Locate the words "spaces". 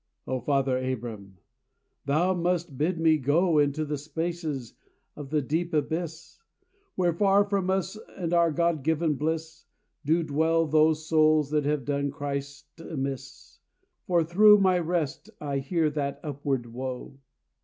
3.99-4.73